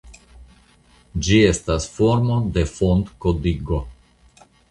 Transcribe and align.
Ĝi 1.27 1.37
estas 1.49 1.85
formo 1.99 2.39
de 2.57 2.65
fontkodigo. 2.71 3.83